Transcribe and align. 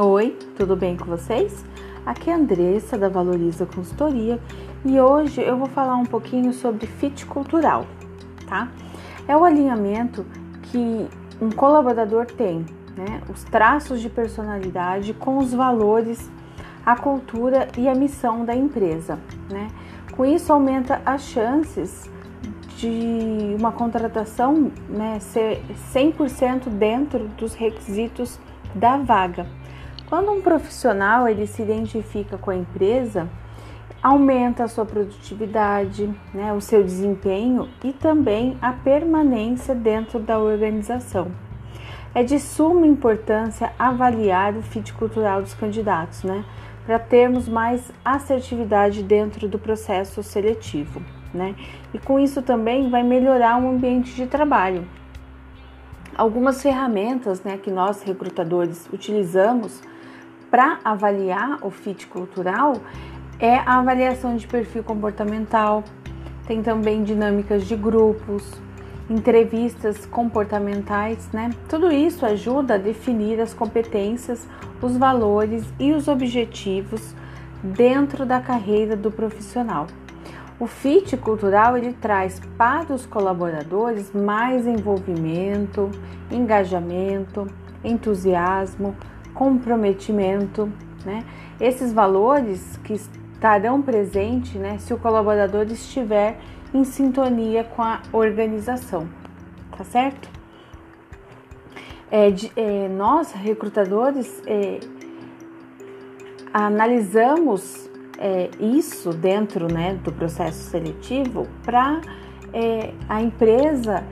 Oi, 0.00 0.38
tudo 0.56 0.76
bem 0.76 0.96
com 0.96 1.06
vocês? 1.06 1.64
Aqui 2.06 2.30
é 2.30 2.32
a 2.32 2.36
Andressa 2.36 2.96
da 2.96 3.08
Valoriza 3.08 3.66
Consultoria 3.66 4.38
e 4.84 5.00
hoje 5.00 5.40
eu 5.40 5.56
vou 5.56 5.66
falar 5.66 5.96
um 5.96 6.04
pouquinho 6.04 6.52
sobre 6.52 6.86
fit 6.86 7.26
cultural, 7.26 7.84
tá? 8.48 8.68
É 9.26 9.36
o 9.36 9.42
alinhamento 9.42 10.24
que 10.70 11.08
um 11.40 11.50
colaborador 11.50 12.26
tem, 12.26 12.64
né? 12.96 13.20
Os 13.28 13.42
traços 13.42 14.00
de 14.00 14.08
personalidade 14.08 15.12
com 15.14 15.38
os 15.38 15.52
valores, 15.52 16.30
a 16.86 16.94
cultura 16.94 17.66
e 17.76 17.88
a 17.88 17.94
missão 17.96 18.44
da 18.44 18.54
empresa, 18.54 19.18
né? 19.50 19.66
Com 20.12 20.24
isso 20.24 20.52
aumenta 20.52 21.02
as 21.04 21.22
chances 21.22 22.08
de 22.76 23.56
uma 23.58 23.72
contratação 23.72 24.70
né, 24.88 25.18
ser 25.18 25.60
100% 25.92 26.68
dentro 26.68 27.26
dos 27.36 27.54
requisitos 27.54 28.38
da 28.72 28.96
vaga. 28.96 29.44
Quando 30.08 30.32
um 30.32 30.40
profissional 30.40 31.28
ele 31.28 31.46
se 31.46 31.60
identifica 31.60 32.38
com 32.38 32.50
a 32.50 32.56
empresa, 32.56 33.28
aumenta 34.02 34.64
a 34.64 34.68
sua 34.68 34.86
produtividade, 34.86 36.08
né, 36.32 36.50
o 36.54 36.62
seu 36.62 36.82
desempenho 36.82 37.68
e 37.84 37.92
também 37.92 38.56
a 38.62 38.72
permanência 38.72 39.74
dentro 39.74 40.18
da 40.18 40.38
organização. 40.38 41.30
É 42.14 42.22
de 42.22 42.40
suma 42.40 42.86
importância 42.86 43.70
avaliar 43.78 44.56
o 44.56 44.62
fit 44.62 44.94
cultural 44.94 45.42
dos 45.42 45.52
candidatos, 45.52 46.24
né, 46.24 46.42
para 46.86 46.98
termos 46.98 47.46
mais 47.46 47.92
assertividade 48.02 49.02
dentro 49.02 49.46
do 49.46 49.58
processo 49.58 50.22
seletivo, 50.22 51.02
né, 51.34 51.54
e 51.92 51.98
com 51.98 52.18
isso 52.18 52.40
também 52.40 52.88
vai 52.88 53.02
melhorar 53.02 53.62
o 53.62 53.68
ambiente 53.68 54.14
de 54.14 54.26
trabalho. 54.26 54.86
Algumas 56.16 56.62
ferramentas, 56.62 57.42
né, 57.42 57.58
que 57.58 57.70
nós 57.70 58.02
recrutadores 58.02 58.88
utilizamos 58.90 59.82
para 60.50 60.78
avaliar 60.84 61.58
o 61.62 61.70
fit 61.70 62.06
cultural 62.06 62.76
é 63.38 63.56
a 63.56 63.78
avaliação 63.78 64.36
de 64.36 64.46
perfil 64.46 64.82
comportamental, 64.82 65.84
tem 66.46 66.62
também 66.62 67.04
dinâmicas 67.04 67.64
de 67.64 67.76
grupos, 67.76 68.42
entrevistas 69.08 70.04
comportamentais, 70.06 71.30
né? 71.32 71.50
Tudo 71.68 71.92
isso 71.92 72.26
ajuda 72.26 72.74
a 72.74 72.78
definir 72.78 73.40
as 73.40 73.54
competências, 73.54 74.46
os 74.82 74.96
valores 74.96 75.64
e 75.78 75.92
os 75.92 76.08
objetivos 76.08 77.14
dentro 77.62 78.26
da 78.26 78.40
carreira 78.40 78.96
do 78.96 79.10
profissional. 79.10 79.86
O 80.60 80.66
fit 80.66 81.16
cultural 81.16 81.76
ele 81.76 81.92
traz 81.92 82.40
para 82.56 82.92
os 82.92 83.06
colaboradores 83.06 84.12
mais 84.12 84.66
envolvimento, 84.66 85.90
engajamento, 86.30 87.46
entusiasmo, 87.84 88.96
comprometimento, 89.38 90.68
né? 91.06 91.24
Esses 91.60 91.92
valores 91.92 92.76
que 92.78 92.94
estarão 92.94 93.80
presentes, 93.80 94.54
né, 94.54 94.78
se 94.78 94.92
o 94.92 94.98
colaborador 94.98 95.64
estiver 95.70 96.40
em 96.74 96.82
sintonia 96.82 97.62
com 97.62 97.80
a 97.80 98.00
organização, 98.12 99.08
tá 99.76 99.84
certo? 99.84 100.28
É, 102.10 102.32
de, 102.32 102.50
é, 102.56 102.88
nós, 102.88 103.30
recrutadores, 103.30 104.42
é, 104.44 104.80
analisamos 106.52 107.88
é, 108.18 108.50
isso 108.58 109.10
dentro 109.10 109.72
né, 109.72 109.94
do 110.02 110.12
processo 110.12 110.68
seletivo 110.68 111.46
para 111.64 112.00
é, 112.52 112.92
a 113.08 113.22
empresa 113.22 114.02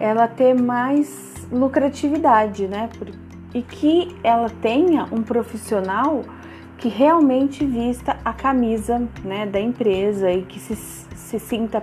ela 0.00 0.26
ter 0.26 0.54
mais 0.54 1.46
lucratividade, 1.52 2.66
né? 2.66 2.88
E 3.54 3.62
que 3.62 4.14
ela 4.22 4.48
tenha 4.48 5.06
um 5.12 5.22
profissional 5.22 6.22
que 6.78 6.88
realmente 6.88 7.64
vista 7.64 8.18
a 8.24 8.32
camisa 8.32 9.00
né, 9.24 9.46
da 9.46 9.60
empresa 9.60 10.32
e 10.32 10.42
que 10.42 10.58
se, 10.58 10.74
se 10.74 11.38
sinta 11.38 11.82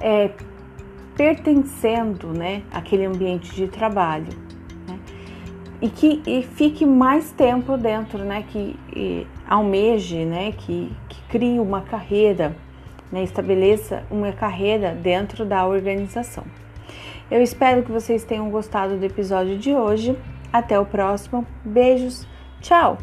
é, 0.00 0.30
pertencendo 1.14 2.28
né, 2.28 2.62
àquele 2.72 3.04
ambiente 3.04 3.54
de 3.54 3.68
trabalho. 3.68 4.32
Né, 4.88 4.98
e 5.82 5.88
que 5.88 6.22
e 6.26 6.42
fique 6.42 6.86
mais 6.86 7.30
tempo 7.30 7.76
dentro, 7.76 8.24
né, 8.24 8.44
que 8.48 8.74
e, 8.94 9.26
almeje, 9.46 10.24
né, 10.24 10.52
que, 10.52 10.90
que 11.08 11.20
crie 11.28 11.60
uma 11.60 11.82
carreira, 11.82 12.56
né, 13.12 13.22
estabeleça 13.22 14.02
uma 14.10 14.32
carreira 14.32 14.94
dentro 14.94 15.44
da 15.44 15.66
organização. 15.66 16.44
Eu 17.30 17.42
espero 17.42 17.82
que 17.82 17.90
vocês 17.90 18.24
tenham 18.24 18.48
gostado 18.50 18.96
do 18.96 19.04
episódio 19.04 19.58
de 19.58 19.74
hoje. 19.74 20.16
Até 20.52 20.78
o 20.78 20.84
próximo. 20.86 21.46
Beijos. 21.64 22.26
Tchau. 22.60 22.98